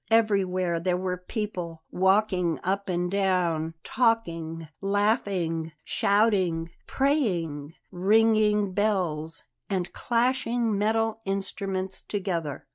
[0.09, 9.93] Everywhere there were people, walking up and down; talking, laughing, shouting; praying, ringing bells, and
[9.93, 12.65] clashing metal instruments together.